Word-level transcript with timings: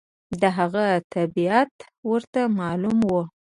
د 0.41 0.43
هغه 0.57 0.85
طبیعت 1.13 1.73
ورته 2.09 2.41
معلوم 2.59 2.97
و. 3.11 3.13